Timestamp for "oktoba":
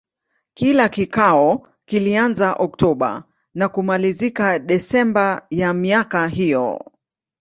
2.53-3.23